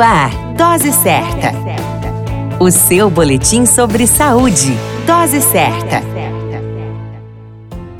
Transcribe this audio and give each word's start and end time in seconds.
Ar, 0.00 0.30
Dose 0.54 0.92
Certa. 0.94 1.52
O 2.58 2.70
seu 2.70 3.10
boletim 3.10 3.66
sobre 3.66 4.06
saúde. 4.06 4.74
Dose 5.06 5.42
Certa. 5.42 6.02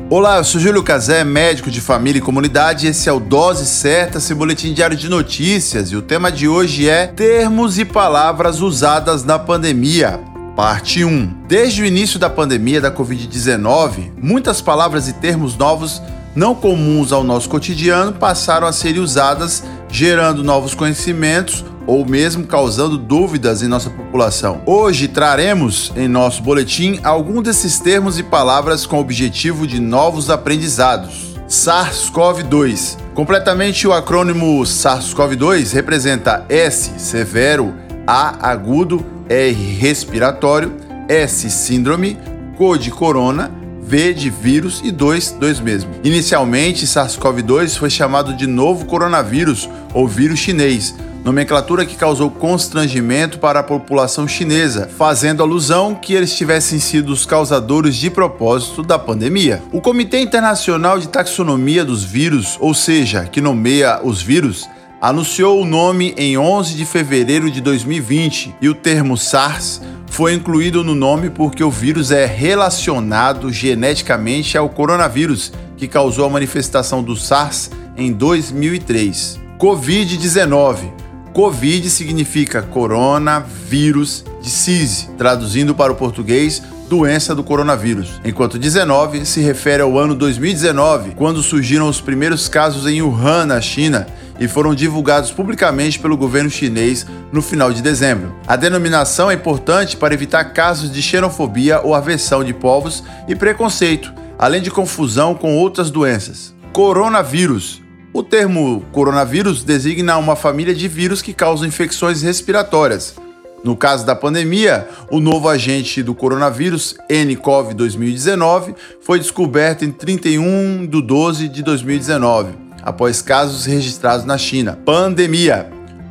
Olá, 0.08 0.38
eu 0.38 0.44
sou 0.44 0.58
Júlio 0.58 0.82
Cazé, 0.82 1.24
médico 1.24 1.70
de 1.70 1.78
família 1.78 2.18
e 2.18 2.22
comunidade. 2.22 2.86
Esse 2.86 3.10
é 3.10 3.12
o 3.12 3.20
Dose 3.20 3.66
Certa, 3.66 4.18
seu 4.18 4.34
boletim 4.34 4.72
diário 4.72 4.96
de 4.96 5.10
notícias. 5.10 5.92
E 5.92 5.96
o 5.96 6.00
tema 6.00 6.32
de 6.32 6.48
hoje 6.48 6.88
é 6.88 7.06
Termos 7.06 7.78
e 7.78 7.84
palavras 7.84 8.62
usadas 8.62 9.22
na 9.22 9.38
pandemia. 9.38 10.18
Parte 10.56 11.04
1. 11.04 11.44
Desde 11.46 11.82
o 11.82 11.84
início 11.84 12.18
da 12.18 12.30
pandemia 12.30 12.80
da 12.80 12.90
Covid-19, 12.90 14.10
muitas 14.16 14.62
palavras 14.62 15.06
e 15.06 15.12
termos 15.12 15.54
novos 15.54 16.00
não 16.34 16.54
comuns 16.54 17.12
ao 17.12 17.22
nosso 17.22 17.48
cotidiano 17.48 18.14
passaram 18.14 18.66
a 18.66 18.72
ser 18.72 18.98
usadas, 18.98 19.62
gerando 19.90 20.42
novos 20.42 20.74
conhecimentos 20.74 21.62
ou 21.90 22.06
mesmo 22.06 22.46
causando 22.46 22.96
dúvidas 22.96 23.64
em 23.64 23.66
nossa 23.66 23.90
população. 23.90 24.62
Hoje 24.64 25.08
traremos 25.08 25.92
em 25.96 26.06
nosso 26.06 26.40
boletim 26.40 27.00
alguns 27.02 27.42
desses 27.42 27.80
termos 27.80 28.16
e 28.16 28.22
palavras 28.22 28.86
com 28.86 28.98
o 28.98 29.00
objetivo 29.00 29.66
de 29.66 29.80
novos 29.80 30.30
aprendizados. 30.30 31.34
SARS-CoV-2. 31.48 32.96
Completamente 33.12 33.88
o 33.88 33.92
acrônimo 33.92 34.60
SARS-CoV-2 34.62 35.72
representa 35.72 36.46
S 36.48 36.92
severo, 36.96 37.74
A 38.06 38.50
agudo, 38.50 39.04
R 39.28 39.52
respiratório, 39.52 40.72
S 41.08 41.50
síndrome, 41.50 42.16
C 42.56 42.78
de 42.78 42.92
corona, 42.92 43.50
V 43.82 44.14
de 44.14 44.30
vírus 44.30 44.80
e 44.84 44.92
2, 44.92 45.38
2 45.40 45.58
mesmo. 45.58 45.90
Inicialmente, 46.04 46.86
SARS-CoV-2 46.86 47.76
foi 47.76 47.90
chamado 47.90 48.32
de 48.32 48.46
novo 48.46 48.84
coronavírus 48.84 49.68
ou 49.92 50.06
vírus 50.06 50.38
chinês, 50.38 50.94
nomenclatura 51.24 51.84
que 51.84 51.96
causou 51.96 52.30
constrangimento 52.30 53.38
para 53.38 53.60
a 53.60 53.62
população 53.62 54.26
chinesa, 54.26 54.88
fazendo 54.96 55.42
alusão 55.42 55.94
que 55.94 56.14
eles 56.14 56.34
tivessem 56.34 56.78
sido 56.78 57.12
os 57.12 57.26
causadores 57.26 57.96
de 57.96 58.10
propósito 58.10 58.82
da 58.82 58.98
pandemia. 58.98 59.62
O 59.72 59.80
Comitê 59.80 60.20
Internacional 60.20 60.98
de 60.98 61.08
Taxonomia 61.08 61.84
dos 61.84 62.02
Vírus, 62.02 62.56
ou 62.60 62.74
seja, 62.74 63.24
que 63.24 63.40
nomeia 63.40 64.00
os 64.02 64.22
vírus, 64.22 64.68
anunciou 65.00 65.60
o 65.60 65.64
nome 65.64 66.14
em 66.16 66.36
11 66.36 66.74
de 66.74 66.84
fevereiro 66.84 67.50
de 67.50 67.60
2020 67.60 68.54
e 68.60 68.68
o 68.68 68.74
termo 68.74 69.16
SARS 69.16 69.80
foi 70.10 70.34
incluído 70.34 70.84
no 70.84 70.94
nome 70.94 71.30
porque 71.30 71.64
o 71.64 71.70
vírus 71.70 72.10
é 72.10 72.26
relacionado 72.26 73.50
geneticamente 73.52 74.58
ao 74.58 74.68
coronavírus, 74.68 75.52
que 75.76 75.88
causou 75.88 76.26
a 76.26 76.30
manifestação 76.30 77.02
do 77.02 77.16
SARS 77.16 77.70
em 77.96 78.12
2003. 78.12 79.40
Covid-19. 79.58 80.90
Covid 81.32 81.88
significa 81.88 82.60
coronavírus 82.62 84.24
disease, 84.42 85.08
traduzindo 85.16 85.74
para 85.74 85.92
o 85.92 85.96
português 85.96 86.62
doença 86.88 87.36
do 87.36 87.44
coronavírus, 87.44 88.20
enquanto 88.24 88.58
19 88.58 89.24
se 89.24 89.40
refere 89.40 89.80
ao 89.80 89.96
ano 89.96 90.12
2019, 90.12 91.12
quando 91.14 91.40
surgiram 91.40 91.88
os 91.88 92.00
primeiros 92.00 92.48
casos 92.48 92.84
em 92.84 93.00
Wuhan, 93.00 93.46
na 93.46 93.60
China, 93.60 94.08
e 94.40 94.48
foram 94.48 94.74
divulgados 94.74 95.30
publicamente 95.30 96.00
pelo 96.00 96.16
governo 96.16 96.50
chinês 96.50 97.06
no 97.30 97.40
final 97.40 97.72
de 97.72 97.80
dezembro. 97.80 98.34
A 98.44 98.56
denominação 98.56 99.30
é 99.30 99.34
importante 99.34 99.96
para 99.96 100.14
evitar 100.14 100.42
casos 100.46 100.90
de 100.90 101.00
xenofobia 101.00 101.80
ou 101.80 101.94
aversão 101.94 102.42
de 102.42 102.52
povos 102.52 103.04
e 103.28 103.36
preconceito, 103.36 104.12
além 104.36 104.60
de 104.60 104.70
confusão 104.70 105.34
com 105.34 105.56
outras 105.56 105.90
doenças. 105.90 106.52
Coronavírus. 106.72 107.80
O 108.12 108.24
termo 108.24 108.84
coronavírus 108.90 109.62
designa 109.62 110.18
uma 110.18 110.34
família 110.34 110.74
de 110.74 110.88
vírus 110.88 111.22
que 111.22 111.32
causam 111.32 111.68
infecções 111.68 112.22
respiratórias. 112.22 113.14
No 113.62 113.76
caso 113.76 114.04
da 114.04 114.16
pandemia, 114.16 114.88
o 115.12 115.20
novo 115.20 115.48
agente 115.48 116.02
do 116.02 116.12
coronavírus, 116.12 116.96
nCoV 117.08 117.72
2019, 117.72 118.74
foi 119.00 119.20
descoberto 119.20 119.84
em 119.84 119.92
31 119.92 120.88
de 120.88 121.00
12 121.00 121.48
de 121.48 121.62
2019 121.62 122.52
após 122.82 123.22
casos 123.22 123.64
registrados 123.64 124.24
na 124.24 124.36
China. 124.36 124.76
Pandemia. 124.84 125.70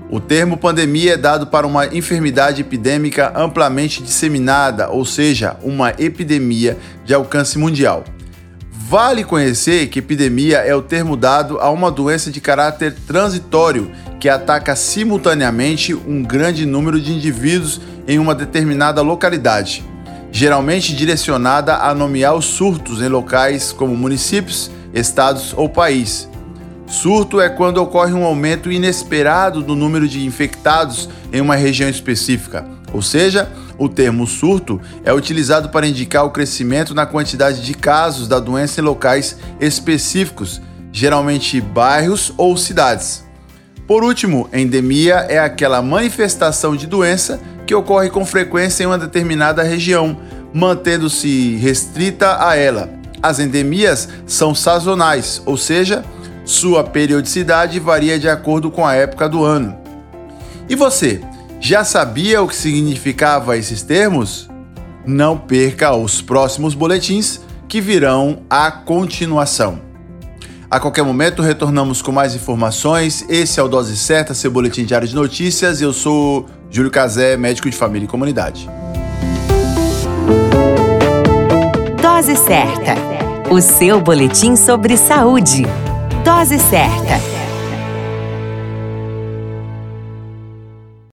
O 0.10 0.22
termo 0.22 0.56
pandemia 0.56 1.16
é 1.16 1.18
dado 1.18 1.48
para 1.48 1.68
uma 1.68 1.88
enfermidade 1.88 2.62
epidêmica 2.62 3.34
amplamente 3.36 4.02
disseminada, 4.02 4.90
ou 4.90 5.04
seja, 5.04 5.58
uma 5.62 5.94
epidemia 6.00 6.78
de 7.04 7.14
alcance 7.14 7.60
mundial. 7.60 8.06
Vale 8.90 9.24
conhecer 9.24 9.86
que 9.86 10.00
epidemia 10.00 10.58
é 10.58 10.74
o 10.74 10.82
termo 10.82 11.16
dado 11.16 11.60
a 11.60 11.70
uma 11.70 11.92
doença 11.92 12.32
de 12.32 12.42
caráter 12.42 12.92
transitório 13.06 13.92
que 14.20 14.28
ataca 14.28 14.76
simultaneamente 14.76 15.94
um 15.94 16.24
grande 16.24 16.66
número 16.66 17.00
de 17.00 17.12
indivíduos 17.14 17.80
em 18.08 18.18
uma 18.18 18.34
determinada 18.34 19.04
localidade, 19.04 19.86
geralmente 20.32 20.96
direcionada 20.96 21.76
a 21.76 21.94
nomear 21.94 22.34
os 22.34 22.46
surtos 22.46 23.00
em 23.00 23.08
locais 23.08 23.72
como 23.72 23.96
municípios, 23.96 24.72
estados 24.92 25.54
ou 25.56 25.70
país. 25.70 26.28
Surto 26.88 27.40
é 27.40 27.48
quando 27.48 27.78
ocorre 27.78 28.14
um 28.14 28.26
aumento 28.26 28.72
inesperado 28.72 29.62
do 29.62 29.76
número 29.76 30.08
de 30.08 30.26
infectados 30.26 31.08
em 31.32 31.40
uma 31.40 31.56
região 31.56 31.88
específica. 31.88 32.66
Ou 32.92 33.04
seja, 33.04 33.52
o 33.80 33.88
termo 33.88 34.28
surto 34.28 34.80
é 35.04 35.14
utilizado 35.14 35.70
para 35.70 35.88
indicar 35.88 36.26
o 36.26 36.32
crescimento 36.32 36.94
na 36.94 37.06
quantidade 37.06 37.62
de 37.64 37.74
casos 37.74 38.28
da 38.28 38.40
doença 38.40 38.82
em 38.82 38.84
locais 38.84 39.38
específicos, 39.60 40.62
geralmente 40.92 41.62
bairros 41.62 42.34
ou 42.38 42.56
cidades. 42.58 43.24
Por 43.88 44.04
último, 44.04 44.48
endemia 44.54 45.26
é 45.30 45.40
aquela 45.40 45.82
manifestação 45.82 46.76
de 46.76 46.86
doença 46.86 47.40
que 47.66 47.74
ocorre 47.74 48.10
com 48.10 48.26
frequência 48.26 48.84
em 48.84 48.86
uma 48.86 48.98
determinada 48.98 49.64
região, 49.64 50.20
mantendo-se 50.54 51.56
restrita 51.56 52.46
a 52.46 52.56
ela. 52.56 52.90
As 53.22 53.40
endemias 53.40 54.10
são 54.28 54.54
sazonais, 54.54 55.42
ou 55.46 55.58
seja, 55.58 56.04
sua 56.46 56.84
periodicidade 56.84 57.80
varia 57.80 58.20
de 58.20 58.30
acordo 58.30 58.70
com 58.70 58.86
a 58.86 58.94
época 58.94 59.28
do 59.28 59.44
ano. 59.44 59.78
E 60.68 60.76
você, 60.76 61.22
já 61.70 61.84
sabia 61.84 62.42
o 62.42 62.48
que 62.48 62.56
significava 62.56 63.56
esses 63.56 63.84
termos? 63.84 64.50
Não 65.06 65.38
perca 65.38 65.96
os 65.96 66.20
próximos 66.20 66.74
boletins 66.74 67.42
que 67.68 67.80
virão 67.80 68.42
à 68.50 68.72
continuação. 68.72 69.80
A 70.68 70.80
qualquer 70.80 71.04
momento 71.04 71.44
retornamos 71.44 72.02
com 72.02 72.12
mais 72.12 72.34
informações. 72.34 73.24
Esse 73.30 73.60
é 73.60 73.64
o 73.64 73.68
Dose 73.68 73.96
Certa, 73.96 74.34
seu 74.34 74.50
boletim 74.50 74.84
diário 74.84 75.08
de 75.08 75.14
notícias. 75.14 75.80
Eu 75.80 75.94
sou 75.94 76.48
Júlio 76.72 76.90
Cazé, 76.90 77.38
médico 77.38 77.70
de 77.70 77.78
família 77.78 78.06
e 78.06 78.10
comunidade. 78.10 78.68
Dose 82.02 82.36
Certa, 82.36 82.96
o 83.54 83.62
seu 83.62 84.02
boletim 84.02 84.56
sobre 84.56 84.98
saúde. 84.98 85.68
Dose 86.26 86.58
certa. 86.58 87.39